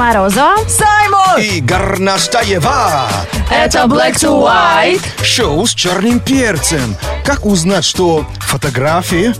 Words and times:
Морозова. 0.00 0.56
Саймон! 0.66 1.42
И 1.42 1.60
Горнаштаева. 1.60 3.06
Это 3.50 3.80
Black 3.80 4.14
to 4.14 4.42
White. 4.42 5.02
Шоу 5.22 5.66
с 5.66 5.74
черным 5.74 6.20
перцем. 6.20 6.96
Как 7.22 7.44
узнать, 7.44 7.84
что 7.84 8.24
фотографии 8.38 9.34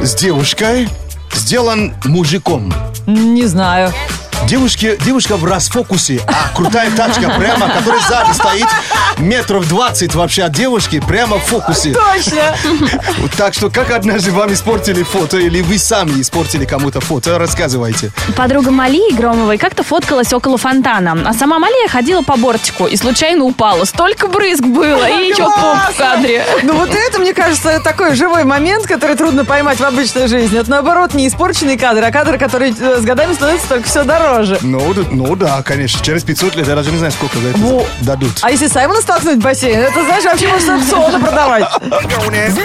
с 0.00 0.14
девушкой 0.14 0.88
сделан 1.34 1.94
мужиком? 2.06 2.72
Не 3.06 3.44
знаю. 3.44 3.92
Девушки, 4.46 4.98
девушка 5.04 5.36
в 5.36 5.44
расфокусе, 5.44 6.20
а 6.26 6.54
крутая 6.54 6.90
тачка 6.90 7.30
прямо, 7.30 7.70
которая 7.70 8.00
сзади 8.02 8.32
стоит, 8.32 8.66
метров 9.18 9.66
20 9.68 10.14
вообще 10.14 10.42
от 10.42 10.52
девушки, 10.52 11.00
прямо 11.00 11.38
в 11.38 11.44
фокусе. 11.44 11.94
Точно. 11.94 12.54
Так 13.36 13.54
что, 13.54 13.70
как 13.70 13.90
однажды 13.90 14.30
вам 14.32 14.52
испортили 14.52 15.02
фото, 15.04 15.38
или 15.38 15.62
вы 15.62 15.78
сами 15.78 16.20
испортили 16.20 16.64
кому-то 16.66 17.00
фото, 17.00 17.38
рассказывайте. 17.38 18.10
Подруга 18.36 18.70
Малии 18.70 19.14
Громовой 19.14 19.56
как-то 19.58 19.82
фоткалась 19.84 20.32
около 20.32 20.58
фонтана, 20.58 21.16
а 21.24 21.32
сама 21.32 21.58
Малия 21.58 21.88
ходила 21.88 22.22
по 22.22 22.36
бортику 22.36 22.86
и 22.86 22.96
случайно 22.96 23.44
упала. 23.44 23.84
Столько 23.84 24.28
брызг 24.28 24.64
было, 24.64 25.08
и 25.08 25.28
еще 25.28 25.44
поп 25.44 25.94
в 25.94 25.96
кадре. 25.96 26.44
Ну 26.62 26.74
вот 26.74 26.90
это, 26.90 27.18
мне 27.20 27.32
кажется, 27.32 27.80
такой 27.82 28.14
живой 28.16 28.44
момент, 28.44 28.86
который 28.86 29.16
трудно 29.16 29.44
поймать 29.44 29.78
в 29.78 29.84
обычной 29.84 30.26
жизни. 30.26 30.58
Это 30.58 30.70
наоборот 30.70 31.14
не 31.14 31.28
испорченный 31.28 31.78
кадр, 31.78 32.04
а 32.04 32.10
кадр, 32.10 32.38
который 32.38 32.74
э, 32.78 32.98
с 33.00 33.04
годами 33.04 33.32
становится 33.32 33.68
только 33.68 33.88
все 33.88 34.04
дороже. 34.04 34.31
Ну, 34.62 34.94
да- 34.94 35.02
ну 35.10 35.36
да, 35.36 35.62
конечно, 35.62 36.02
через 36.04 36.24
500 36.24 36.56
лет 36.56 36.68
я 36.68 36.74
даже 36.74 36.90
не 36.90 36.98
знаю, 36.98 37.12
сколько 37.12 37.38
за 37.38 37.48
это 37.48 37.58
Во. 37.58 37.86
дадут. 38.00 38.32
А 38.42 38.50
если 38.50 38.66
Саймона 38.66 39.00
столкнуть 39.00 39.36
в 39.38 39.40
бассейн, 39.42 39.78
это, 39.80 40.02
знаешь, 40.04 40.24
вообще 40.24 40.48
можно 40.48 40.74
аукционы 40.76 41.18
продавать. 41.20 41.64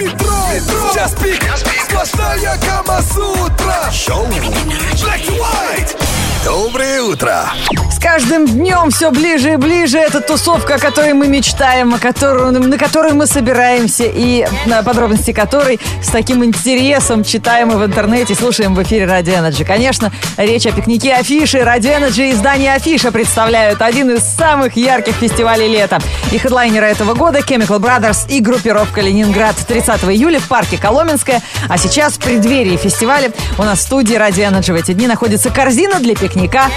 Метро, 0.00 0.92
час 0.94 1.14
пик, 1.22 1.42
сплошная 1.88 2.58
Камасутра. 2.66 3.90
Шоу 3.92 4.26
Black 4.26 5.26
to 5.26 5.38
White. 5.38 6.07
Доброе 6.44 7.02
утро. 7.02 7.50
С 7.90 7.98
каждым 7.98 8.46
днем 8.46 8.90
все 8.90 9.10
ближе 9.10 9.54
и 9.54 9.56
ближе 9.56 9.98
эта 9.98 10.20
тусовка, 10.20 10.76
о 10.76 10.78
которой 10.78 11.12
мы 11.12 11.26
мечтаем, 11.26 11.94
о 11.94 11.98
которой, 11.98 12.52
на 12.52 12.78
которую 12.78 13.16
мы 13.16 13.26
собираемся, 13.26 14.04
и 14.04 14.46
на 14.66 14.84
подробности 14.84 15.32
которой 15.32 15.80
с 16.00 16.08
таким 16.08 16.44
интересом 16.44 17.24
читаем 17.24 17.72
и 17.72 17.74
в 17.74 17.84
интернете, 17.84 18.36
слушаем 18.36 18.76
в 18.76 18.82
эфире 18.84 19.06
Radio 19.06 19.42
Energy. 19.42 19.64
Конечно, 19.64 20.12
речь 20.36 20.64
о 20.66 20.72
пикнике 20.72 21.14
Афиши. 21.14 21.58
Radio 21.58 21.98
Energy 21.98 22.30
и 22.30 22.32
издание 22.32 22.74
Афиша 22.74 23.10
представляют 23.10 23.82
один 23.82 24.10
из 24.10 24.22
самых 24.22 24.76
ярких 24.76 25.16
фестивалей 25.16 25.68
лета. 25.68 25.98
И 26.30 26.38
хедлайнеры 26.38 26.86
этого 26.86 27.14
года 27.14 27.40
Chemical 27.40 27.80
Brothers 27.80 28.30
и 28.30 28.40
группировка 28.40 29.00
Ленинград 29.00 29.56
30 29.66 30.04
июля 30.04 30.38
в 30.38 30.46
парке 30.46 30.78
Коломенское. 30.78 31.42
А 31.68 31.76
сейчас 31.76 32.14
в 32.14 32.20
преддверии 32.20 32.76
фестиваля 32.76 33.32
у 33.58 33.64
нас 33.64 33.80
в 33.80 33.82
студии 33.82 34.16
Radio 34.16 34.52
Energy 34.52 34.72
в 34.72 34.76
эти 34.76 34.92
дни 34.92 35.08
находится 35.08 35.50
корзина 35.50 35.98
для 35.98 36.14
пикника 36.14 36.27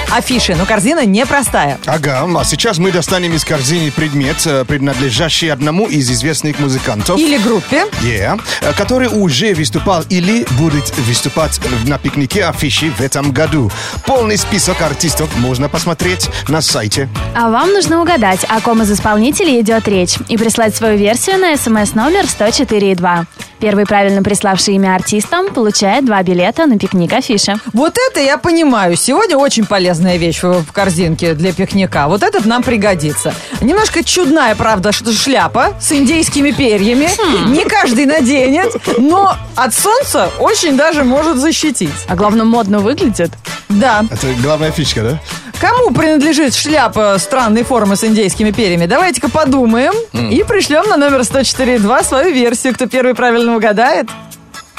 Афиши. 0.09 0.55
Но 0.55 0.65
корзина 0.65 1.05
непростая. 1.05 1.79
Ага, 1.85 2.27
а 2.37 2.43
сейчас 2.45 2.77
мы 2.77 2.91
достанем 2.91 3.33
из 3.33 3.45
корзины 3.45 3.91
предмет, 3.91 4.37
э, 4.45 4.65
принадлежащий 4.65 5.49
одному 5.49 5.87
из 5.87 6.09
известных 6.09 6.59
музыкантов. 6.59 7.19
Или 7.19 7.37
группе. 7.37 7.85
Yeah, 8.01 8.41
э, 8.61 8.73
который 8.73 9.07
уже 9.07 9.53
выступал 9.53 10.03
или 10.09 10.45
будет 10.57 10.95
выступать 10.97 11.59
на 11.85 11.97
пикнике 11.97 12.45
афиши 12.45 12.91
в 12.91 13.01
этом 13.01 13.31
году. 13.31 13.71
Полный 14.05 14.37
список 14.37 14.81
артистов 14.81 15.29
можно 15.37 15.69
посмотреть 15.69 16.29
на 16.47 16.61
сайте. 16.61 17.09
А 17.35 17.49
вам 17.49 17.73
нужно 17.73 18.01
угадать, 18.01 18.45
о 18.47 18.59
ком 18.61 18.81
из 18.81 18.91
исполнителей 18.91 19.61
идет 19.61 19.87
речь, 19.87 20.15
и 20.27 20.37
прислать 20.37 20.75
свою 20.75 20.97
версию 20.97 21.37
на 21.37 21.55
смс-номер 21.55 22.25
104.2. 22.25 23.25
Первый 23.61 23.85
правильно 23.85 24.23
приславший 24.23 24.73
имя 24.75 24.95
артистам 24.95 25.53
получает 25.53 26.03
два 26.03 26.23
билета 26.23 26.65
на 26.65 26.79
пикник 26.79 27.13
афиши. 27.13 27.57
Вот 27.73 27.95
это 28.09 28.19
я 28.19 28.39
понимаю. 28.39 28.95
Сегодня 28.95 29.37
очень 29.37 29.65
полезная 29.65 30.17
вещь 30.17 30.41
в 30.41 30.63
в 30.63 30.71
корзинке 30.73 31.33
для 31.33 31.53
пикника. 31.53 32.07
Вот 32.07 32.23
этот 32.23 32.45
нам 32.45 32.63
пригодится. 32.63 33.33
Немножко 33.61 34.03
чудная, 34.03 34.55
правда, 34.55 34.91
что 34.91 35.11
шляпа 35.13 35.73
с 35.79 35.91
индейскими 35.91 36.51
перьями. 36.51 37.09
Не 37.49 37.63
каждый 37.65 38.05
наденет, 38.05 38.75
но 38.97 39.35
от 39.55 39.73
солнца 39.73 40.29
очень 40.39 40.75
даже 40.75 41.03
может 41.03 41.37
защитить. 41.37 41.89
А 42.07 42.15
главное, 42.15 42.45
модно 42.45 42.79
выглядит. 42.79 43.31
Да. 43.69 44.03
Это 44.09 44.27
главная 44.41 44.71
фишка, 44.71 45.01
да? 45.03 45.19
Кому 45.61 45.91
принадлежит 45.91 46.55
шляпа 46.55 47.17
странной 47.19 47.61
формы 47.63 47.95
с 47.95 48.03
индейскими 48.03 48.49
перьями? 48.49 48.87
Давайте-ка 48.87 49.29
подумаем 49.29 49.93
и 50.11 50.43
пришлем 50.43 50.89
на 50.89 50.97
номер 50.97 51.19
104.2 51.19 52.03
свою 52.03 52.33
версию. 52.33 52.73
Кто 52.73 52.87
первый 52.87 53.13
правильно 53.13 53.55
угадает, 53.55 54.09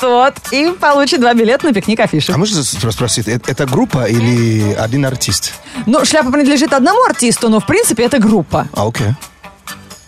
тот 0.00 0.34
и 0.50 0.72
получит 0.72 1.20
два 1.20 1.34
билета 1.34 1.66
на 1.66 1.72
пикник 1.72 2.00
афиши. 2.00 2.32
А 2.32 2.36
можно 2.36 2.64
спросить, 2.64 3.28
э- 3.28 3.38
это 3.46 3.64
группа 3.66 4.06
или 4.06 4.72
один 4.74 5.06
артист? 5.06 5.52
Ну, 5.86 6.04
шляпа 6.04 6.32
принадлежит 6.32 6.72
одному 6.72 7.00
артисту, 7.04 7.48
но 7.48 7.60
в 7.60 7.66
принципе 7.66 8.02
это 8.02 8.18
группа. 8.18 8.66
А, 8.74 8.88
окей. 8.88 9.14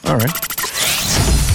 Alright. 0.02 0.34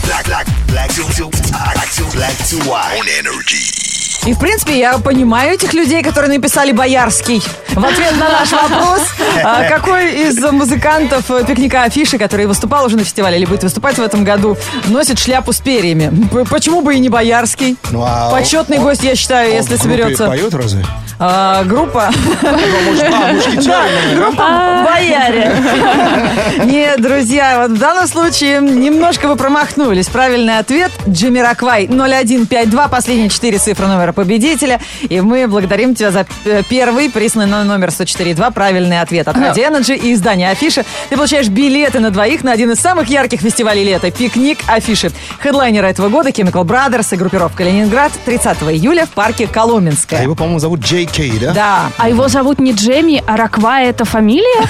Black, 0.06 0.26
black, 0.28 0.48
black 0.70 0.90
to, 0.92 1.06
to, 1.18 1.30
black 1.30 1.90
to, 1.92 2.06
black 2.14 2.38
to 2.50 2.58
white. 2.66 2.98
On 2.98 3.06
energy. 3.20 3.79
И, 4.26 4.34
в 4.34 4.40
принципе, 4.40 4.78
я 4.78 4.98
понимаю 4.98 5.54
этих 5.54 5.74
людей, 5.74 6.04
которые 6.04 6.32
написали 6.38 6.72
«Боярский». 6.72 7.42
В 7.70 7.86
ответ 7.86 8.18
на 8.18 8.30
наш 8.30 8.52
вопрос, 8.52 9.02
а, 9.44 9.64
какой 9.70 10.28
из 10.28 10.38
музыкантов 10.52 11.30
э, 11.32 11.46
пикника 11.46 11.84
Афиши, 11.84 12.18
который 12.18 12.46
выступал 12.46 12.86
уже 12.86 12.98
на 12.98 13.04
фестивале 13.06 13.38
или 13.38 13.46
будет 13.46 13.64
выступать 13.64 13.98
в 13.98 14.02
этом 14.02 14.24
году, 14.26 14.58
носит 14.88 15.20
шляпу 15.20 15.54
с 15.54 15.60
перьями? 15.62 16.12
Почему 16.50 16.82
бы 16.82 16.96
и 16.96 17.00
не 17.00 17.08
Боярский? 17.10 17.78
Ну, 17.92 18.04
а 18.04 18.30
Почетный 18.32 18.78
он- 18.78 18.84
гость, 18.84 19.04
я 19.04 19.16
считаю, 19.16 19.52
Он 19.52 19.56
если 19.56 19.78
соберется 19.78 20.26
поет 20.28 20.54
разве? 20.54 20.84
а, 21.20 21.64
группа. 21.64 22.12
А, 22.42 23.34
мушкетеры, 23.34 23.90
наверное. 24.12 24.84
Бояре. 24.84 25.56
Нет, 26.66 27.02
друзья, 27.02 27.60
вот 27.62 27.72
в 27.72 27.80
данном 27.80 28.08
случае 28.08 28.60
немножко 28.62 29.28
вы 29.28 29.36
промахнулись. 29.36 30.08
Правильный 30.08 30.58
ответ 30.58 30.92
Джимми 31.08 31.40
Раквай 31.40 31.88
0152, 31.88 32.88
последние 32.90 33.30
четыре 33.30 33.58
цифры 33.58 33.88
номера 33.88 34.09
победителя. 34.14 34.80
И 35.08 35.22
мы 35.22 35.48
благодарим 35.48 35.96
тебя 35.96 36.12
за 36.12 36.26
э, 36.46 36.64
первый 36.70 37.10
присланный 37.10 37.48
на 37.48 37.64
номер 37.64 37.90
104.2 37.90 38.54
правильный 38.54 39.02
ответ 39.02 39.28
от 39.28 39.36
Radio 39.36 39.56
Energy 39.72 39.98
и 39.98 40.14
издания 40.14 40.50
Афиши. 40.50 40.84
Ты 41.10 41.16
получаешь 41.16 41.48
билеты 41.48 42.00
на 42.00 42.12
двоих 42.12 42.44
на 42.44 42.52
один 42.52 42.72
из 42.72 42.80
самых 42.80 43.10
ярких 43.10 43.42
фестивалей 43.42 43.84
лета 43.84 44.12
«Пикник 44.12 44.60
Афиши». 44.68 45.12
Хедлайнеры 45.42 45.88
этого 45.88 46.10
года 46.10 46.30
Chemical 46.30 46.64
Brothers 46.66 47.08
и 47.14 47.16
группировка 47.18 47.64
Ленинград 47.64 48.12
30 48.26 48.58
июля 48.72 49.06
в 49.06 49.10
парке 49.10 49.46
А 49.50 49.54
Коломенское. 49.54 50.22
его, 50.24 50.36
по-моему, 50.36 50.60
зовут 50.60 50.82
Джей 50.82 51.06
Кей, 51.06 51.32
да? 51.40 51.54
Да, 51.54 51.92
А 51.98 52.10
его 52.10 52.28
зовут 52.28 52.60
не 52.60 52.72
Джемми, 52.72 53.24
а 53.28 53.38
Раква 53.38 53.82
это 53.82 54.06
фамилия? 54.06 54.68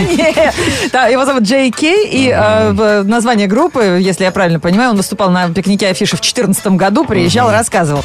Нет. 0.00 0.54
Да, 0.92 1.06
его 1.06 1.24
зовут 1.24 1.42
Джей 1.44 1.70
Кей, 1.70 2.08
и 2.08 2.30
э, 2.30 3.02
название 3.04 3.46
группы, 3.46 3.98
если 4.00 4.24
я 4.24 4.30
правильно 4.30 4.60
понимаю, 4.60 4.90
он 4.90 4.96
выступал 4.96 5.30
на 5.30 5.48
пикнике 5.50 5.88
афиши 5.88 6.16
в 6.16 6.20
2014 6.20 6.66
году, 6.68 7.04
приезжал, 7.04 7.50
рассказывал. 7.50 8.02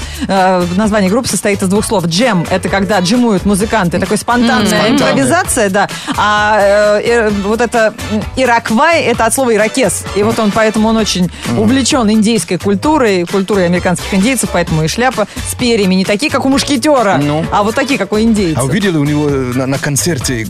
Э, 0.60 0.66
название 0.76 1.10
группы 1.10 1.28
состоит 1.28 1.62
из 1.62 1.68
двух 1.68 1.86
слов. 1.86 2.06
Джем– 2.06 2.46
это 2.50 2.70
когда 2.70 3.00
джемуют 3.00 3.46
музыканты, 3.46 4.00
такой 4.00 4.18
спонтанная 4.18 4.66
Спонтанная. 4.68 4.92
импровизация, 4.92 5.70
да. 5.70 5.90
А 6.18 6.58
э, 6.60 7.02
э, 7.04 7.30
вот 7.44 7.62
это 7.62 7.94
ираквай– 8.36 9.02
это 9.04 9.26
от 9.26 9.34
слова 9.34 9.54
иракес. 9.54 10.04
И 10.16 10.24
вот 10.24 10.40
он, 10.40 10.52
поэтому 10.52 10.90
он 10.90 10.98
очень 10.98 11.30
увлечен 11.58 12.10
индейской 12.10 12.58
культурой, 12.58 13.26
культурой 13.26 13.66
американских 13.66 14.14
индейцев, 14.14 14.50
поэтому 14.52 14.84
и 14.84 14.88
шляпа 14.88 15.28
с 15.50 15.56
перьями 15.56 15.96
не 15.96 16.06
такие, 16.06 16.32
как 16.32 16.46
у 16.46 16.50
мушкетера, 16.50 17.18
Ну. 17.22 17.46
а 17.52 17.64
вот 17.64 17.76
такие, 17.76 17.98
как 17.98 18.12
у 18.14 18.20
индейцев. 18.20 18.60
А 18.60 18.64
увидели 18.64 18.98
у 18.98 19.04
него 19.04 19.30
на, 19.30 19.66
на 19.66 19.78
концерте, 19.78 20.48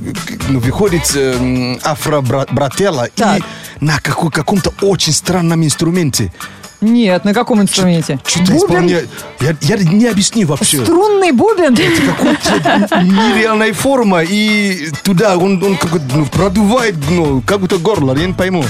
ну, 0.48 0.60
выходит 0.60 1.12
э, 1.16 1.78
афро-брателла 1.84 3.08
и 3.16 3.42
на 3.80 4.00
каком-то 4.00 4.74
очень 4.82 5.14
странном 5.14 5.64
инструменте. 5.64 6.32
Нет, 6.82 7.26
на 7.26 7.34
каком 7.34 7.62
инструменте? 7.62 8.20
Что-то 8.26 8.56
исполняет. 8.56 9.10
Я, 9.42 9.56
я 9.62 9.78
не 9.78 10.06
объясню 10.08 10.48
вообще. 10.48 10.82
Струнный 10.84 11.32
бубен? 11.32 11.76
Какой-то 11.76 13.02
нереальная 13.04 13.74
форма, 13.74 14.24
и 14.24 14.90
туда 15.04 15.38
он, 15.38 15.62
он 15.64 15.76
как 15.76 16.02
ну, 16.14 16.26
продувает, 16.26 16.96
ну, 17.10 17.42
как 17.46 17.60
будто 17.60 17.78
горло, 17.78 18.16
я 18.16 18.28
не 18.28 18.34
пойму. 18.34 18.64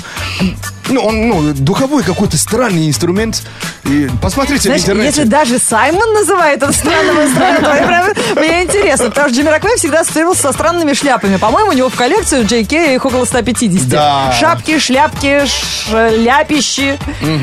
Ну, 0.90 1.02
он, 1.02 1.28
ну, 1.28 1.54
духовой 1.54 2.04
какой-то 2.04 2.38
странный 2.38 2.88
инструмент. 2.88 3.44
И 3.86 4.10
посмотрите 4.22 4.64
Знаешь, 4.64 4.82
в 4.82 4.84
интернете. 4.86 5.08
если 5.08 5.24
даже 5.24 5.60
Саймон 5.60 6.14
называет 6.14 6.62
это 6.62 6.74
странным 6.74 7.22
инструментом, 7.22 8.16
мне 8.36 8.64
интересно, 8.64 9.06
потому 9.06 9.30
что 9.30 9.38
Джимми 9.38 9.50
Роквей 9.50 9.76
всегда 9.78 10.02
ассоциировался 10.02 10.42
со 10.44 10.52
странными 10.54 10.94
шляпами. 10.94 11.38
По-моему, 11.38 11.72
у 11.72 11.74
него 11.74 11.90
в 11.90 11.96
Джей 11.96 12.64
Кей 12.66 12.96
их 12.96 13.06
около 13.06 13.26
150. 13.26 13.88
Да. 13.90 14.32
Шапки, 14.40 14.80
шляпки, 14.80 15.44
шляпищи. 15.46 16.98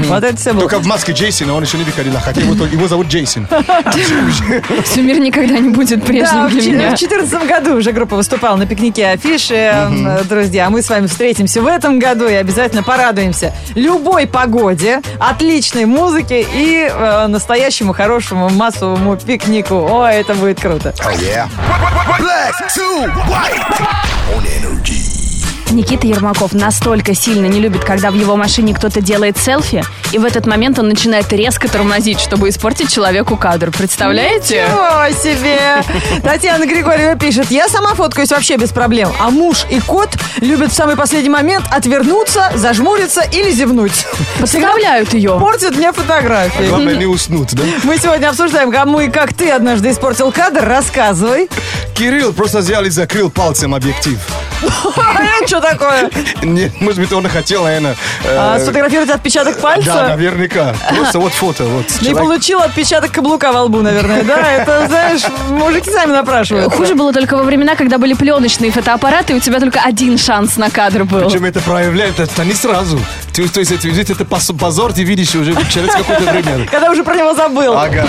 Вот 0.08 0.24
это 0.24 0.36
все 0.36 0.52
было. 0.52 0.62
Только 0.62 0.78
в 0.78 0.86
маске 0.86 1.12
Джейсона 1.12 1.54
он 1.54 1.62
еще 1.62 1.78
не 1.78 1.84
выходил, 1.84 2.12
хотя 2.22 2.40
его, 2.40 2.64
его 2.64 2.88
зовут 2.88 3.08
Джейсон. 3.08 3.46
Все 4.84 5.02
мир 5.02 5.18
никогда 5.18 5.58
не 5.58 5.68
будет 5.70 6.00
Да, 6.00 6.06
прежним 6.06 6.46
в 6.46 6.50
для 6.50 6.62
меня. 6.62 6.88
2014 6.88 7.48
году 7.48 7.76
уже 7.76 7.92
группа 7.92 8.16
выступала 8.16 8.56
на 8.56 8.66
пикнике 8.66 9.06
афиши. 9.08 9.54
Э, 9.54 10.22
Друзья, 10.28 10.70
мы 10.70 10.82
с 10.82 10.88
вами 10.88 11.06
встретимся 11.06 11.62
в 11.62 11.66
этом 11.66 11.98
году 11.98 12.26
и 12.26 12.34
обязательно 12.34 12.82
порадуемся 12.82 13.35
любой 13.74 14.26
погоде, 14.26 15.00
отличной 15.18 15.84
музыке 15.86 16.42
и 16.42 16.88
э, 16.90 17.26
настоящему 17.26 17.92
хорошему 17.92 18.48
массовому 18.50 19.16
пикнику. 19.16 19.74
О, 19.74 20.06
это 20.06 20.34
будет 20.34 20.60
круто. 20.60 20.94
Oh. 20.98 21.10
Yeah. 21.16 21.48
Black 22.18 22.68
to 22.74 23.06
white 23.28 23.80
on 24.34 24.44
energy. 24.46 25.15
Никита 25.70 26.06
Ермаков 26.06 26.52
настолько 26.52 27.14
сильно 27.14 27.46
не 27.46 27.60
любит, 27.60 27.84
когда 27.84 28.10
в 28.10 28.14
его 28.14 28.36
машине 28.36 28.74
кто-то 28.74 29.00
делает 29.00 29.36
селфи, 29.36 29.84
и 30.12 30.18
в 30.18 30.24
этот 30.24 30.46
момент 30.46 30.78
он 30.78 30.88
начинает 30.88 31.32
резко 31.32 31.68
тормозить, 31.68 32.20
чтобы 32.20 32.48
испортить 32.48 32.92
человеку 32.92 33.36
кадр. 33.36 33.70
Представляете? 33.70 34.64
Ничего 34.64 35.22
себе! 35.22 35.82
Татьяна 36.22 36.66
Григорьева 36.66 37.16
пишет, 37.16 37.50
я 37.50 37.68
сама 37.68 37.94
фоткаюсь 37.94 38.30
вообще 38.30 38.56
без 38.56 38.70
проблем, 38.70 39.10
а 39.20 39.30
муж 39.30 39.66
и 39.70 39.80
кот 39.80 40.10
любят 40.40 40.72
в 40.72 40.74
самый 40.74 40.96
последний 40.96 41.30
момент 41.30 41.64
отвернуться, 41.70 42.52
зажмуриться 42.54 43.22
или 43.32 43.50
зевнуть. 43.50 44.06
Подставляют 44.40 45.14
ее. 45.14 45.38
Портят 45.38 45.76
мне 45.76 45.92
фотографии. 45.92 46.68
Главное 46.68 46.96
не 46.96 47.06
уснуть, 47.06 47.54
да? 47.54 47.62
Мы 47.82 47.98
сегодня 47.98 48.28
обсуждаем, 48.28 48.70
кому 48.70 49.00
и 49.00 49.08
как 49.08 49.34
ты 49.34 49.50
однажды 49.50 49.90
испортил 49.90 50.32
кадр. 50.32 50.64
Рассказывай. 50.64 51.48
Кирилл 51.94 52.32
просто 52.32 52.58
взял 52.58 52.84
и 52.84 52.90
закрыл 52.90 53.30
пальцем 53.30 53.74
объектив. 53.74 54.18
Что 55.46 55.60
такое? 55.60 56.10
Не, 56.42 56.70
может 56.80 56.98
быть, 57.00 57.12
он 57.12 57.28
хотел, 57.28 57.64
наверное... 57.64 57.96
э, 58.24 58.36
А, 58.36 58.58
Сфотографировать 58.58 59.10
отпечаток 59.10 59.56
Да, 59.56 59.60
пальца? 59.62 60.08
наверняка. 60.08 60.74
Просто 60.96 61.18
вот 61.18 61.32
фото. 61.32 61.64
Вот, 61.64 61.84
Не 62.00 62.08
человек- 62.08 62.18
получил 62.18 62.60
отпечаток 62.60 63.12
каблука 63.12 63.52
во 63.52 63.62
лбу, 63.64 63.82
наверное, 63.82 64.22
да? 64.24 64.50
Это, 64.52 64.86
знаешь, 64.88 65.22
мужики 65.48 65.90
сами 65.90 66.12
напрашивают. 66.12 66.72
Хуже 66.72 66.94
было 66.94 67.12
только 67.12 67.36
во 67.36 67.42
времена, 67.42 67.76
когда 67.76 67.98
были 67.98 68.14
пленочные 68.14 68.70
фотоаппараты, 68.70 69.34
и 69.34 69.36
у 69.36 69.40
тебя 69.40 69.60
только 69.60 69.80
один 69.80 70.18
шанс 70.18 70.56
на 70.56 70.70
кадр 70.70 71.04
был. 71.04 71.28
Причем 71.28 71.44
это 71.44 71.60
проявляет, 71.60 72.18
это 72.20 72.44
не 72.44 72.52
сразу. 72.54 72.98
Ты, 73.32 73.48
то 73.48 73.60
есть, 73.60 73.72
это, 73.72 74.12
это 74.12 74.24
позор, 74.24 74.92
ты 74.92 75.02
видишь 75.04 75.34
уже 75.34 75.54
через 75.70 75.92
какое-то 75.92 76.24
время. 76.32 76.66
Когда 76.70 76.90
уже 76.90 77.04
про 77.04 77.14
него 77.14 77.34
забыл. 77.34 77.76
Ага. 77.76 78.06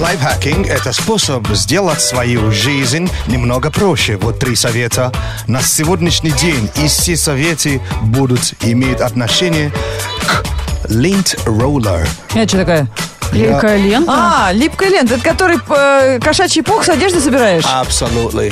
Лайфхакинг– 0.00 0.66
это 0.68 0.92
способ 0.92 1.46
сделать 1.48 2.00
свою 2.00 2.50
жизнь 2.50 3.10
немного 3.26 3.70
проще. 3.70 4.16
Вот 4.16 4.38
три 4.38 4.56
совета 4.56 5.12
на 5.46 5.62
сегодняшний 5.62 6.32
день. 6.32 6.70
И 6.76 6.86
все 6.88 7.16
советы 7.16 7.80
будут 8.02 8.54
иметь 8.62 9.00
отношение 9.00 9.70
к 10.26 10.44
roller. 11.46 12.06
Это 12.34 12.48
что 12.48 12.58
такое? 12.58 12.88
Липкая 13.32 13.76
лента. 13.78 14.12
А, 14.14 14.52
липкая 14.52 14.90
лента. 14.90 15.14
Это 15.14 15.24
который 15.24 15.58
э, 15.68 16.18
кошачий 16.20 16.62
пух 16.62 16.84
с 16.84 16.88
одежды 16.88 17.20
собираешь? 17.20 17.64
Абсолютно. 17.66 18.42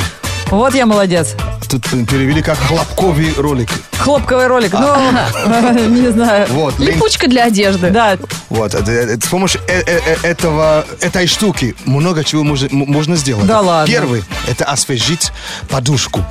Вот 0.50 0.74
я 0.74 0.84
молодец. 0.86 1.34
Тут 1.68 1.84
перевели 1.88 2.42
как 2.42 2.58
хлопковый 2.58 3.32
ролик. 3.36 3.70
Хлопковый 3.98 4.48
ролик. 4.48 4.72
Ну, 4.72 4.96
не 5.88 6.10
знаю. 6.10 6.46
Вот, 6.50 6.78
Липучка 6.80 7.28
для 7.28 7.44
одежды. 7.44 7.90
Да, 7.90 8.18
Вот, 8.48 8.74
это- 8.74 9.24
с 9.24 9.28
помощью 9.28 9.60
э- 9.68 9.82
э- 9.86 10.00
э- 10.04 10.26
этого, 10.26 10.84
этой 11.00 11.28
штуки 11.28 11.76
много 11.84 12.24
чего 12.24 12.42
можно 12.42 13.14
сделать. 13.14 13.46
Да 13.46 13.60
ладно. 13.60 13.86
Первый– 13.92 14.24
это 14.48 14.64
освежить 14.64 15.30
подушку. 15.68 16.24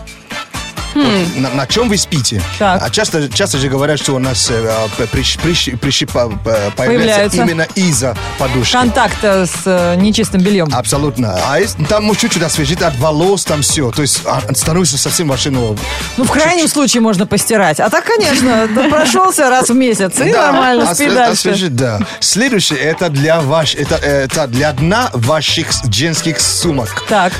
Вот 0.95 1.35
на, 1.35 1.49
на 1.51 1.67
чем 1.67 1.89
вы 1.89 1.97
спите? 1.97 2.41
Так. 2.57 2.81
А 2.83 2.89
часто, 2.89 3.29
часто 3.29 3.57
же 3.57 3.69
говорят, 3.69 3.99
что 3.99 4.13
у 4.15 4.19
нас 4.19 4.49
э, 4.49 4.87
прищ- 5.13 5.39
прищ- 5.41 5.77
прищипа- 5.77 6.29
п- 6.43 6.71
появляется 6.75 6.75
Появляется. 6.75 7.37
именно 7.43 7.67
из-за 7.75 8.17
подушки. 8.37 8.73
контакта 8.73 9.45
с 9.45 9.61
э, 9.65 9.95
нечистым 9.97 10.41
бельем. 10.41 10.69
Абсолютно. 10.73 11.39
А 11.47 11.59
если- 11.59 11.83
там 11.85 12.03
может 12.05 12.21
чуть-чуть 12.21 12.43
освежить 12.43 12.81
от 12.81 12.97
волос, 12.97 13.45
там 13.45 13.61
все. 13.61 13.91
То 13.91 14.01
есть 14.01 14.21
а, 14.25 14.41
становится 14.53 14.97
совсем 14.97 15.27
вообще 15.29 15.49
ну, 15.51 15.77
Ну, 16.17 16.23
в 16.23 16.31
крайнем 16.31 16.67
случае 16.67 17.01
можно 17.01 17.25
постирать. 17.27 17.79
А 17.79 17.89
так, 17.89 18.05
конечно, 18.05 18.67
да 18.75 18.89
прошелся 18.89 19.49
раз 19.49 19.69
в 19.69 19.75
месяц, 19.75 20.19
и 20.19 20.31
нормально, 20.31 20.93
спи 20.93 21.09
дальше. 21.09 21.67
да. 21.69 21.99
Следующее 22.19 22.79
это 22.79 23.09
для 23.09 23.41
ваш, 23.41 23.75
это, 23.75 23.95
это 23.95 24.47
для 24.47 24.71
дна 24.73 25.09
ваших 25.13 25.67
женских 25.93 26.39
сумок. 26.41 27.03
Так. 27.07 27.33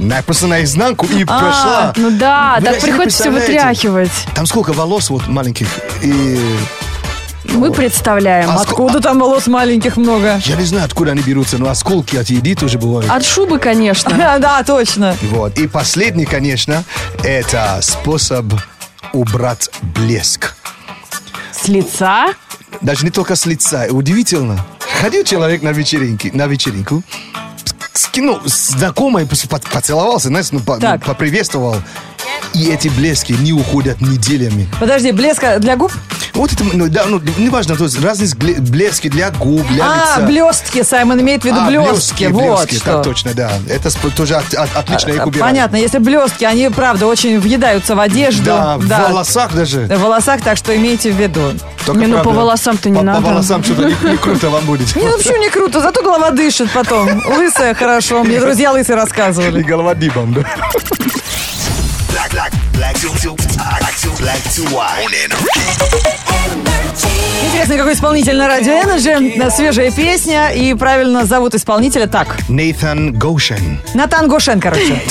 На, 0.00 0.22
просто 0.22 0.46
наизнанку 0.46 1.06
и 1.06 1.22
А, 1.24 1.26
прошла. 1.26 1.92
Ну 1.96 2.10
да, 2.10 2.56
Вы 2.58 2.64
так 2.66 2.80
приходится 2.80 3.30
вытряхивать. 3.30 4.10
Там 4.34 4.46
сколько 4.46 4.72
волос 4.72 5.10
вот 5.10 5.26
маленьких. 5.28 5.68
И 6.02 6.38
Мы 7.44 7.70
представляем. 7.70 8.48
А 8.48 8.54
ск- 8.56 8.62
Откуда 8.62 9.00
там 9.00 9.18
волос 9.18 9.46
маленьких 9.46 9.96
много? 9.98 10.40
я 10.44 10.56
не 10.56 10.64
знаю, 10.64 10.86
откуда 10.86 11.10
они 11.12 11.20
берутся, 11.20 11.58
но 11.58 11.68
осколки 11.68 12.16
от 12.16 12.28
еды 12.30 12.54
тоже 12.54 12.78
бывают. 12.78 13.10
От 13.10 13.24
шубы, 13.26 13.58
конечно. 13.58 14.10
Да, 14.16 14.38
да, 14.46 14.62
точно. 14.62 15.14
Вот. 15.30 15.58
И 15.58 15.66
последний, 15.68 16.24
конечно, 16.24 16.82
это 17.22 17.78
способ 17.82 18.46
убрать 19.12 19.68
блеск. 19.82 20.54
С 21.52 21.68
лица. 21.68 22.28
Даже 22.80 23.04
не 23.04 23.10
только 23.10 23.36
с 23.36 23.44
лица. 23.44 23.86
Удивительно. 23.90 24.64
Ходил 25.02 25.24
человек 25.24 25.62
на 25.62 25.70
вечеринке, 25.70 26.30
на 26.32 26.46
вечеринку, 26.46 27.02
скинул 27.92 28.40
знакомый, 28.44 29.26
по- 29.26 29.58
поцеловался, 29.58 30.28
знаешь, 30.28 30.50
ну, 30.52 30.60
по- 30.60 30.78
Так. 30.78 31.00
ну, 31.00 31.06
поприветствовал. 31.06 31.76
И 32.54 32.68
эти 32.70 32.88
блески 32.88 33.32
не 33.32 33.52
уходят 33.52 34.00
неделями. 34.00 34.68
Подожди, 34.80 35.12
блеска 35.12 35.58
для 35.58 35.76
губ? 35.76 35.92
Вот 36.34 36.52
это, 36.52 36.64
ну, 36.64 36.88
да, 36.88 37.04
ну, 37.06 37.20
неважно, 37.38 37.76
то 37.76 37.84
есть 37.84 38.00
разные 38.02 38.30
блески 38.60 39.08
для 39.08 39.30
губ, 39.30 39.66
для 39.68 39.84
А, 39.84 39.96
лица. 39.96 40.26
блестки, 40.26 40.82
Саймон 40.82 41.20
имеет 41.20 41.42
в 41.42 41.44
виду 41.44 41.58
А, 41.60 41.66
блестки. 41.66 42.24
Вот 42.26 42.60
блестки, 42.60 42.76
что. 42.76 42.84
так 42.94 43.02
точно, 43.02 43.34
да. 43.34 43.50
Это 43.68 43.88
сп- 43.88 44.10
тоже 44.14 44.36
от- 44.36 44.54
от- 44.54 44.74
отлично 44.76 45.10
их 45.10 45.20
А, 45.20 45.24
убирают. 45.26 45.40
Понятно, 45.52 45.76
если 45.76 45.98
блестки, 45.98 46.44
они, 46.44 46.68
правда, 46.68 47.06
очень 47.06 47.38
въедаются 47.40 47.94
в 47.94 48.00
одежду. 48.00 48.44
Да, 48.44 48.76
в 48.78 48.86
волосах 48.86 49.54
даже. 49.54 49.80
В 49.86 49.98
волосах, 50.00 50.40
так 50.42 50.56
что 50.56 50.74
имейте 50.76 51.10
в 51.10 51.16
виду. 51.16 51.52
Только, 51.84 52.00
Не, 52.00 52.06
ну, 52.06 52.16
по 52.18 52.22
правда, 52.24 52.40
волосам-то 52.40 52.90
не 52.90 52.96
по- 52.98 53.02
надо. 53.02 53.20
По 53.22 53.28
волосам 53.28 53.64
что-то 53.64 53.84
не, 53.84 54.10
не 54.10 54.16
круто 54.16 54.50
вам 54.50 54.64
будет. 54.64 54.94
Не, 54.96 55.04
ну 55.08 55.16
почему 55.18 55.36
не 55.38 55.50
круто? 55.50 55.80
Зато 55.80 56.02
голова 56.02 56.30
дышит 56.30 56.70
потом. 56.70 57.08
Лысая 57.36 57.74
хорошо. 57.74 58.22
Мне 58.22 58.38
друзья 58.40 58.72
лысые 58.72 58.96
И 58.96 59.00
рассказывали. 59.00 59.62
голова 59.62 59.94
дибом, 59.94 60.32
да. 60.34 60.42
Black, 63.90 63.96
to, 63.98 64.10
black 64.20 64.42
to. 64.54 65.90
Интересно, 67.42 67.76
какой 67.76 67.94
исполнитель 67.94 68.36
на 68.36 68.46
радио 68.46 68.72
Energy. 68.72 69.50
Свежая 69.50 69.90
песня. 69.90 70.50
И 70.50 70.72
правильно 70.74 71.24
зовут 71.24 71.54
исполнителя 71.54 72.06
так. 72.06 72.36
Нейтан 72.48 73.12
Гошен. 73.12 73.80
Натан 73.94 74.28
Гошен, 74.28 74.60
короче. 74.60 75.02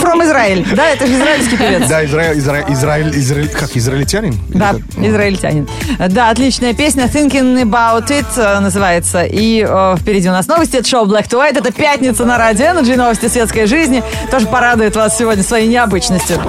From 0.00 0.24
Израиль. 0.24 0.66
Да, 0.74 0.90
это 0.90 1.06
же 1.06 1.14
израильский 1.14 1.56
певец. 1.56 1.88
Да, 1.88 2.04
Израиль, 2.04 2.38
Израиль, 2.38 2.64
Израиль, 2.68 3.10
Израиль, 3.18 3.48
как 3.48 3.76
израильтянин? 3.76 4.38
Да, 4.48 4.76
израильтянин. 4.96 5.68
Да, 6.08 6.30
отличная 6.30 6.74
песня 6.74 7.04
Thinking 7.04 7.62
About 7.62 8.08
It 8.08 8.26
э, 8.36 8.60
называется. 8.60 9.24
И 9.24 9.66
э, 9.68 9.96
впереди 9.98 10.28
у 10.28 10.32
нас 10.32 10.46
новости. 10.46 10.76
Это 10.76 10.88
шоу 10.88 11.06
Black 11.06 11.28
to 11.28 11.38
White. 11.38 11.58
Это 11.58 11.72
пятница 11.72 12.24
на 12.24 12.38
радио 12.38 12.66
Energy. 12.66 12.96
Новости 12.96 13.26
светской 13.26 13.66
жизни. 13.66 14.02
Тоже 14.30 14.46
порадует 14.46 14.94
вас 14.94 15.18
сегодня 15.18 15.42
своей 15.42 15.68
необычностью. 15.68 16.40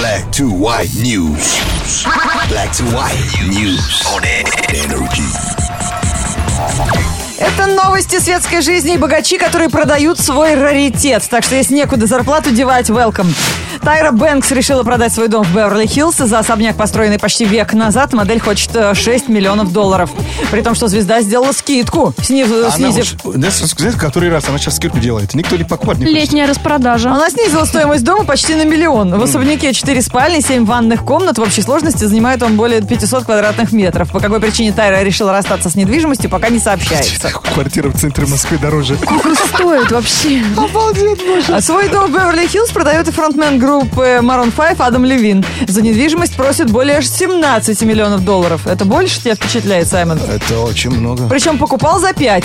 Black, 0.00 0.32
to 0.32 0.48
white 0.48 0.88
news. 1.02 1.60
Black 2.48 2.72
to 2.72 2.84
white 2.84 3.20
news 3.50 4.00
on 4.06 4.24
energy. 4.72 5.28
Это 7.38 7.66
новости 7.66 8.18
светской 8.18 8.62
жизни 8.62 8.94
и 8.94 8.96
богачи, 8.96 9.36
которые 9.36 9.68
продают 9.68 10.18
свой 10.18 10.54
раритет. 10.54 11.22
Так 11.28 11.44
что 11.44 11.54
если 11.54 11.74
некуда 11.74 12.06
зарплату 12.06 12.50
девать, 12.50 12.88
welcome. 12.88 13.28
Тайра 13.82 14.10
Бэнкс 14.12 14.50
решила 14.52 14.82
продать 14.82 15.12
свой 15.12 15.28
дом 15.28 15.42
в 15.44 15.54
Беверли-Хиллз. 15.56 16.26
За 16.26 16.38
особняк, 16.40 16.76
построенный 16.76 17.18
почти 17.18 17.44
век 17.46 17.72
назад, 17.72 18.12
модель 18.12 18.38
хочет 18.38 18.70
э, 18.74 18.94
6 18.94 19.28
миллионов 19.28 19.72
долларов. 19.72 20.10
При 20.50 20.60
том, 20.60 20.74
что 20.74 20.86
звезда 20.88 21.22
сделала 21.22 21.52
скидку, 21.52 22.12
снив- 22.20 22.50
Она 22.52 22.70
снизив... 22.70 23.14
уж- 23.24 23.34
знаешь, 23.34 23.54
знаешь, 23.54 23.94
который 23.96 24.28
раз 24.30 24.48
она 24.48 24.58
сейчас 24.58 24.76
скидку 24.76 24.98
делает? 24.98 25.32
Никто 25.34 25.56
не 25.56 25.64
покупает. 25.64 25.98
не 25.98 26.04
хочет. 26.06 26.20
Летняя 26.20 26.46
распродажа. 26.46 27.10
Она 27.10 27.30
снизила 27.30 27.64
стоимость 27.64 28.04
дома 28.04 28.24
почти 28.24 28.54
на 28.54 28.64
миллион. 28.64 29.18
В 29.18 29.22
особняке 29.22 29.72
4 29.72 30.02
спальни, 30.02 30.40
7 30.40 30.66
ванных 30.66 31.02
комнат. 31.04 31.38
В 31.38 31.42
общей 31.42 31.62
сложности 31.62 32.04
занимает 32.04 32.42
он 32.42 32.56
более 32.56 32.82
500 32.82 33.24
квадратных 33.24 33.72
метров. 33.72 34.10
По 34.10 34.20
какой 34.20 34.40
причине 34.40 34.72
Тайра 34.72 35.02
решила 35.02 35.32
расстаться 35.32 35.70
с 35.70 35.74
недвижимостью, 35.74 36.28
пока 36.28 36.50
не 36.50 36.58
сообщается. 36.58 37.30
Квартира 37.30 37.88
в 37.88 37.98
центре 37.98 38.26
Москвы 38.26 38.58
дороже. 38.58 38.96
Сколько 38.96 39.34
стоит 39.34 39.90
вообще? 39.90 40.42
А 41.48 41.60
свой 41.62 41.88
дом 41.88 42.12
в 42.12 42.14
Беверли-Хиллз 42.14 42.72
продает 42.72 43.08
и 43.08 43.10
фронтмен 43.10 43.58
группы 43.58 43.69
Maroon 43.78 44.50
5 44.50 44.80
Адам 44.80 45.04
Левин. 45.04 45.44
За 45.66 45.82
недвижимость 45.82 46.34
просит 46.36 46.70
более 46.70 47.02
17 47.02 47.82
миллионов 47.82 48.24
долларов. 48.24 48.66
Это 48.66 48.84
больше 48.84 49.20
тебя 49.20 49.34
впечатляет, 49.34 49.88
Саймон? 49.88 50.18
Это 50.18 50.60
очень 50.60 50.90
много. 50.90 51.28
Причем 51.28 51.58
покупал 51.58 52.00
за 52.00 52.12
5 52.12 52.44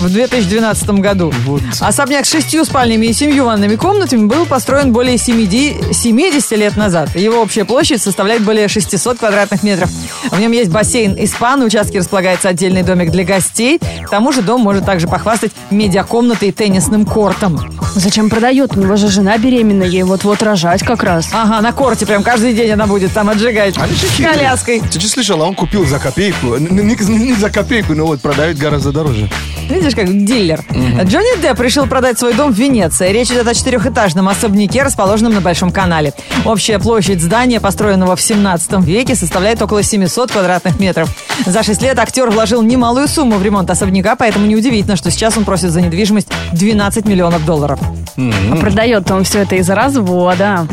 в 0.00 0.10
2012 0.12 0.90
году. 1.00 1.32
Вот. 1.44 1.62
Особняк 1.80 2.26
с 2.26 2.30
шестью 2.30 2.64
спальнями 2.64 3.06
и 3.06 3.12
семью 3.12 3.44
ванными 3.44 3.76
комнатами 3.76 4.26
был 4.26 4.46
построен 4.46 4.92
более 4.92 5.18
70 5.18 5.94
70 5.94 6.50
лет 6.58 6.76
назад. 6.76 7.14
Его 7.16 7.40
общая 7.42 7.64
площадь 7.64 8.02
составляет 8.02 8.42
более 8.42 8.68
600 8.68 9.18
квадратных 9.18 9.62
метров. 9.62 9.90
В 10.30 10.38
нем 10.40 10.52
есть 10.52 10.70
бассейн 10.70 11.14
и 11.14 11.26
спа, 11.26 11.56
на 11.56 11.64
участке 11.66 11.98
располагается 11.98 12.48
отдельный 12.48 12.82
домик 12.82 13.10
для 13.10 13.24
гостей. 13.24 13.78
К 13.78 14.10
тому 14.10 14.32
же 14.32 14.42
дом 14.42 14.60
может 14.60 14.84
также 14.84 15.06
похвастать 15.08 15.52
медиакомнатой 15.70 16.48
и 16.48 16.52
теннисным 16.52 17.04
кортом. 17.04 17.58
Зачем 17.94 18.30
продает? 18.30 18.76
У 18.76 18.80
него 18.80 18.96
же 18.96 19.08
жена 19.08 19.36
беременная, 19.38 19.86
ей 19.88 20.02
вот-вот 20.04 20.42
рожать 20.42 20.82
как 20.82 21.02
раз. 21.02 21.28
Ага, 21.32 21.60
на 21.60 21.72
корте 21.72 22.06
прям 22.06 22.22
каждый 22.22 22.54
день 22.54 22.70
она 22.70 22.86
будет 22.86 23.12
там 23.12 23.28
отжигать. 23.28 23.74
Хитрые. 23.76 24.34
Коляской. 24.34 24.80
Ты 24.80 25.00
же 25.00 25.08
слышала, 25.08 25.44
он 25.44 25.54
купил 25.54 25.84
за 25.86 25.98
копейку. 25.98 26.56
Не, 26.56 26.82
не- 26.82 27.18
не 27.18 27.34
за 27.34 27.50
копейку, 27.50 27.94
но 27.94 28.06
вот 28.06 28.20
продают 28.20 28.58
гораздо 28.58 28.92
дороже. 28.92 29.28
Видишь, 29.68 29.89
как 29.94 30.06
дилер. 30.24 30.64
Джонни 31.04 31.40
Депп 31.40 31.60
решил 31.60 31.86
продать 31.86 32.18
свой 32.18 32.34
дом 32.34 32.52
в 32.52 32.56
Венеции. 32.56 33.12
Речь 33.12 33.28
идет 33.30 33.46
о 33.46 33.54
четырехэтажном 33.54 34.28
особняке, 34.28 34.82
расположенном 34.82 35.34
на 35.34 35.40
Большом 35.40 35.70
канале. 35.70 36.12
Общая 36.44 36.78
площадь 36.78 37.20
здания, 37.22 37.60
построенного 37.60 38.16
в 38.16 38.20
17 38.20 38.84
веке, 38.84 39.14
составляет 39.14 39.60
около 39.62 39.82
700 39.82 40.32
квадратных 40.32 40.78
метров. 40.80 41.08
За 41.46 41.62
6 41.62 41.82
лет 41.82 41.98
актер 41.98 42.30
вложил 42.30 42.62
немалую 42.62 43.08
сумму 43.08 43.36
в 43.36 43.42
ремонт 43.42 43.70
особняка, 43.70 44.16
поэтому 44.16 44.46
неудивительно, 44.46 44.96
что 44.96 45.10
сейчас 45.10 45.36
он 45.36 45.44
просит 45.44 45.70
за 45.70 45.80
недвижимость 45.80 46.28
12 46.52 47.04
миллионов 47.06 47.44
долларов. 47.44 47.78
А 48.16 48.56
продает 48.56 49.10
он 49.10 49.24
все 49.24 49.40
это 49.40 49.56
из-за 49.56 49.74
развода. 49.74 50.66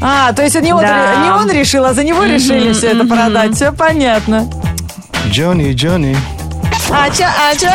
А, 0.00 0.32
то 0.32 0.42
есть 0.42 0.60
не 0.60 0.72
он, 0.72 0.80
Да. 0.82 1.24
не 1.24 1.30
он 1.30 1.50
решил, 1.50 1.84
а 1.84 1.94
за 1.94 2.02
него 2.02 2.24
решили 2.24 2.72
все 2.72 2.88
это 2.88 3.06
продать. 3.06 3.54
Все 3.54 3.72
понятно. 3.72 4.48
Джонни, 5.30 5.72
Джонни. 5.72 6.16
Ача, 6.92 7.30
ача. 7.50 7.74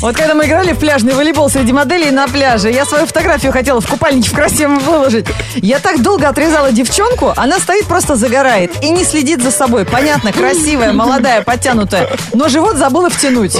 Вот 0.00 0.16
когда 0.16 0.34
мы 0.34 0.46
играли 0.46 0.72
в 0.72 0.78
пляжный 0.78 1.14
волейбол 1.14 1.50
среди 1.50 1.72
моделей 1.72 2.10
на 2.10 2.28
пляже, 2.28 2.70
я 2.70 2.84
свою 2.84 3.06
фотографию 3.06 3.52
хотела 3.52 3.80
в 3.80 3.86
купальнике 3.88 4.30
в 4.30 4.32
красивом 4.32 4.78
выложить. 4.78 5.26
Я 5.56 5.80
так 5.80 6.02
долго 6.02 6.28
отрезала 6.28 6.70
девчонку, 6.70 7.32
она 7.36 7.58
стоит 7.58 7.86
просто 7.86 8.14
загорает 8.14 8.72
и 8.82 8.90
не 8.90 9.04
следит 9.04 9.42
за 9.42 9.50
собой. 9.50 9.84
Понятно, 9.84 10.32
красивая, 10.32 10.92
молодая, 10.92 11.42
подтянутая, 11.42 12.08
но 12.32 12.48
живот 12.48 12.76
забыла 12.76 13.10
втянуть. 13.10 13.56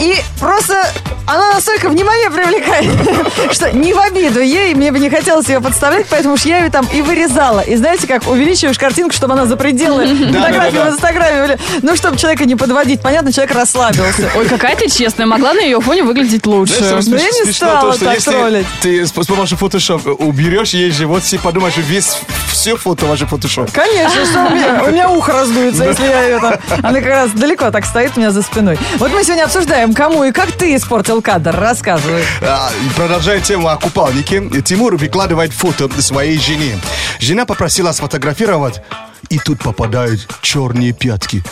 И 0.00 0.16
просто 0.40 0.84
она 1.30 1.52
настолько 1.54 1.88
внимание 1.88 2.30
привлекает, 2.30 3.52
что 3.52 3.70
не 3.72 3.92
в 3.92 3.98
обиду 3.98 4.40
ей, 4.40 4.74
мне 4.74 4.92
бы 4.92 4.98
не 4.98 5.10
хотелось 5.10 5.48
ее 5.48 5.60
подставлять, 5.60 6.06
поэтому 6.08 6.34
уж 6.34 6.44
я 6.44 6.64
ее 6.64 6.70
там 6.70 6.86
и 6.92 7.02
вырезала. 7.02 7.60
И 7.60 7.76
знаете, 7.76 8.06
как 8.06 8.26
увеличиваешь 8.28 8.78
картинку, 8.78 9.14
чтобы 9.14 9.34
она 9.34 9.46
за 9.46 9.56
пределы 9.56 10.06
фотографии 10.32 10.78
в 10.78 10.94
Инстаграме. 10.94 11.42
были. 11.42 11.58
Ну, 11.82 11.96
чтобы 11.96 12.16
человека 12.16 12.44
не 12.44 12.56
подводить. 12.56 13.00
Понятно, 13.00 13.32
человек 13.32 13.54
расслабился. 13.54 14.30
Ой, 14.36 14.46
какая 14.48 14.76
ты 14.76 14.88
честная, 14.88 15.26
могла 15.26 15.54
на 15.54 15.60
ее 15.60 15.80
фоне 15.80 16.02
выглядеть 16.02 16.46
лучше. 16.46 16.82
Знаешь, 16.82 17.06
Ну, 17.06 17.16
я 17.16 17.24
не 17.24 17.44
смешно 17.44 17.68
стала 17.68 17.92
что 17.92 18.04
так 18.04 18.14
если 18.14 18.30
троллить. 18.30 18.66
Ты 18.82 19.06
с, 19.06 19.12
помощью 19.12 19.58
фотошоп 19.58 20.06
уберешь 20.20 20.70
ей 20.70 20.90
живот, 20.90 21.22
все 21.22 21.38
подумают, 21.38 21.74
что 21.74 21.82
весь, 21.82 22.18
все 22.60 22.76
фото 22.76 23.06
ваше 23.06 23.24
фотошоп. 23.24 23.70
Конечно, 23.72 24.26
что 24.26 24.44
у 24.44 24.50
меня, 24.50 24.84
у 24.86 24.90
меня 24.90 25.08
ухо 25.08 25.32
раздуется, 25.32 25.84
если 25.84 26.04
я 26.04 26.38
там... 26.38 26.54
Она 26.82 27.00
как 27.00 27.08
раз 27.08 27.30
далеко 27.30 27.70
так 27.70 27.86
стоит 27.86 28.12
у 28.16 28.20
меня 28.20 28.32
за 28.32 28.42
спиной. 28.42 28.78
Вот 28.98 29.10
мы 29.12 29.24
сегодня 29.24 29.44
обсуждаем, 29.44 29.94
кому 29.94 30.24
и 30.24 30.30
как 30.30 30.52
ты 30.52 30.76
испортил 30.76 31.22
кадр. 31.22 31.58
Рассказывай. 31.58 32.22
А, 32.42 32.70
Продолжая 32.96 33.40
тему 33.40 33.68
о 33.68 33.76
купальнике, 33.76 34.42
Тимур 34.62 34.96
выкладывает 34.96 35.54
фото 35.54 35.88
своей 36.02 36.38
жене. 36.38 36.78
Жена 37.18 37.46
попросила 37.46 37.92
сфотографировать, 37.92 38.82
и 39.28 39.38
тут 39.38 39.62
попадают 39.62 40.26
черные 40.42 40.92
пятки. 40.92 41.42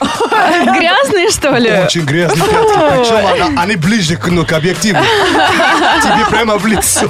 Грязные, 0.00 1.30
что 1.30 1.50
ли? 1.56 1.70
Очень 1.70 2.04
грязные 2.06 2.42
пятки. 2.48 2.78
Причем 2.78 3.26
она- 3.46 3.62
они 3.62 3.76
ближе 3.76 4.16
к, 4.16 4.28
ну, 4.28 4.46
к 4.46 4.52
объективу. 4.52 4.98
Тебе 6.02 6.26
прямо 6.30 6.56
в 6.56 6.66
лицо. 6.66 7.06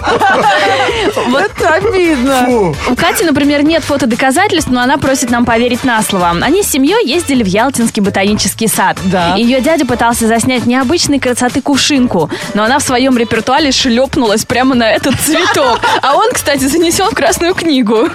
Это 1.38 1.74
обидно. 1.74 2.44
Фу. 2.46 2.76
У 2.90 2.96
Кати, 2.96 3.24
например, 3.24 3.62
нет 3.62 3.84
фотодоказательств, 3.84 4.70
но 4.70 4.80
она 4.80 4.98
просит 4.98 5.30
нам 5.30 5.44
поверить 5.44 5.84
на 5.84 6.02
слово. 6.02 6.30
Они 6.42 6.62
с 6.62 6.66
семьей 6.70 7.06
ездили 7.06 7.42
в 7.42 7.46
Ялтинский 7.46 8.02
ботанический 8.02 8.66
сад. 8.68 8.98
Да. 9.04 9.36
Ее 9.36 9.60
дядя 9.60 9.86
пытался 9.86 10.26
заснять 10.26 10.66
необычной 10.66 11.20
красоты 11.20 11.62
кувшинку, 11.62 12.30
но 12.54 12.64
она 12.64 12.78
в 12.78 12.82
своем 12.82 13.16
репертуаре 13.16 13.70
шлепнулась 13.72 14.44
прямо 14.44 14.74
на 14.74 14.90
этот 14.90 15.14
цветок. 15.20 15.80
А 16.02 16.14
он, 16.16 16.32
кстати, 16.32 16.64
занесен 16.64 17.10
в 17.10 17.14
Красную 17.14 17.54
книгу. 17.54 18.08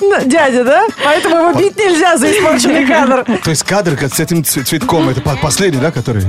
Ну, 0.00 0.14
Дядя, 0.24 0.64
да? 0.64 0.82
Поэтому 1.08 1.36
его 1.36 1.52
бить 1.54 1.74
нельзя 1.78 2.18
за 2.18 2.30
испорченный 2.30 2.86
кадр. 2.86 3.24
То 3.42 3.48
есть 3.50 3.62
кадр 3.62 3.98
с 3.98 4.20
этим 4.20 4.44
цветком, 4.44 5.08
это 5.08 5.22
по- 5.22 5.36
последний, 5.36 5.80
да, 5.80 5.90
который? 5.90 6.22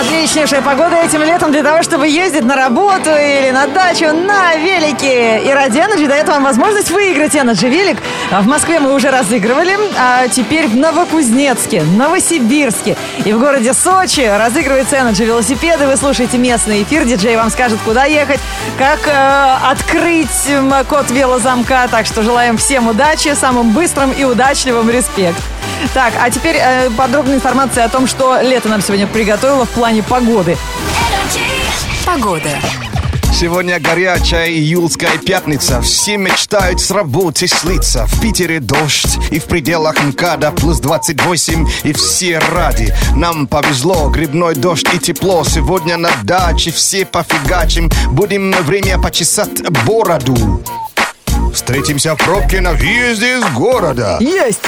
Отличнейшая 0.00 0.60
погода 0.60 0.96
этим 0.96 1.22
летом 1.22 1.52
для 1.52 1.62
того, 1.62 1.82
чтобы 1.84 2.08
ездить 2.08 2.42
на 2.44 2.56
работу 2.56 3.10
или 3.10 3.50
на 3.52 3.68
дачу 3.68 4.06
на 4.12 4.56
велике. 4.56 5.44
И 5.44 5.52
ради 5.52 5.78
Energy 5.78 6.08
дает 6.08 6.26
вам 6.26 6.42
возможность 6.42 6.90
выиграть 6.90 7.34
Energy 7.34 7.68
велик. 7.68 7.98
А 8.34 8.42
В 8.42 8.48
Москве 8.48 8.80
мы 8.80 8.92
уже 8.92 9.12
разыгрывали, 9.12 9.78
а 9.96 10.26
теперь 10.26 10.66
в 10.66 10.74
Новокузнецке, 10.74 11.84
Новосибирске 11.84 12.96
и 13.24 13.32
в 13.32 13.38
городе 13.38 13.72
Сочи 13.72 14.22
разыгрывается 14.22 14.96
Energy 14.96 15.24
велосипеды. 15.24 15.86
Вы 15.86 15.96
слушаете 15.96 16.36
местный 16.36 16.82
эфир, 16.82 17.04
диджей 17.04 17.36
вам 17.36 17.48
скажет, 17.50 17.78
куда 17.84 18.06
ехать, 18.06 18.40
как 18.76 19.06
э, 19.06 19.70
открыть 19.70 20.50
код 20.88 21.12
велозамка. 21.12 21.86
Так 21.88 22.06
что 22.06 22.24
желаем 22.24 22.56
всем 22.56 22.88
удачи, 22.88 23.32
самым 23.36 23.70
быстрым 23.70 24.10
и 24.10 24.24
удачливым 24.24 24.90
респект. 24.90 25.38
Так, 25.92 26.14
а 26.20 26.28
теперь 26.28 26.56
э, 26.58 26.90
подробная 26.90 27.36
информация 27.36 27.84
о 27.84 27.88
том, 27.88 28.08
что 28.08 28.40
лето 28.40 28.68
нам 28.68 28.80
сегодня 28.80 29.06
приготовило 29.06 29.64
в 29.64 29.70
плане 29.70 30.02
погоды. 30.02 30.56
Погода. 32.04 32.50
Сегодня 33.34 33.80
горячая 33.80 34.48
июльская 34.48 35.18
пятница. 35.18 35.80
Все 35.80 36.16
мечтают 36.16 36.80
с 36.80 36.92
работы 36.92 37.48
слиться. 37.48 38.06
В 38.06 38.20
Питере 38.20 38.60
дождь 38.60 39.18
и 39.32 39.40
в 39.40 39.46
пределах 39.46 40.00
МКАДа 40.00 40.52
плюс 40.52 40.78
28 40.78 41.66
и 41.82 41.92
все 41.92 42.38
ради. 42.38 42.94
Нам 43.16 43.48
повезло, 43.48 44.08
грибной 44.08 44.54
дождь 44.54 44.86
и 44.94 45.00
тепло. 45.00 45.42
Сегодня 45.42 45.96
на 45.96 46.10
даче 46.22 46.70
все 46.70 47.04
пофигачим. 47.04 47.90
Будем 48.12 48.52
время 48.62 49.00
почесать 49.00 49.68
бороду. 49.84 50.62
Встретимся 51.52 52.14
в 52.14 52.18
пробке 52.18 52.60
на 52.60 52.72
въезде 52.72 53.38
из 53.38 53.44
города. 53.52 54.16
Есть! 54.20 54.62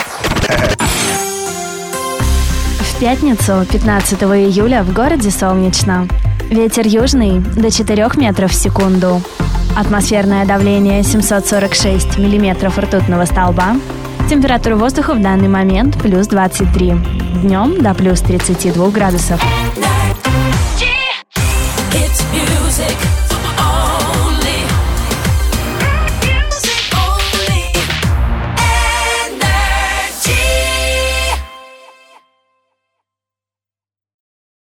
В 2.81 2.99
пятницу, 2.99 3.65
15 3.71 4.23
июля, 4.23 4.83
в 4.83 4.93
городе 4.93 5.31
солнечно. 5.31 6.09
Ветер 6.51 6.87
южный 6.87 7.41
до 7.41 7.73
4 7.73 8.09
метров 8.17 8.53
в 8.53 8.55
секунду. 8.55 9.21
Атмосферное 9.77 10.47
давление 10.47 11.03
746 11.03 12.19
миллиметров 12.19 12.79
ртутного 12.79 13.25
столба. 13.25 13.77
Температура 14.31 14.77
воздуха 14.77 15.15
в 15.15 15.21
данный 15.21 15.49
момент 15.49 16.01
плюс 16.01 16.29
23. 16.29 16.95
Днем 17.43 17.83
до 17.83 17.95
плюс 17.95 18.21
32 18.21 18.91
градусов. 18.91 19.43
Hit 21.93 22.13
music 22.33 23.06